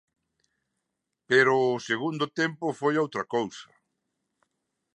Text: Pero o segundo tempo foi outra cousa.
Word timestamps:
Pero 1.29 1.53
o 1.75 1.83
segundo 1.89 2.25
tempo 2.39 2.65
foi 2.79 2.93
outra 3.03 3.23
cousa. 3.35 3.69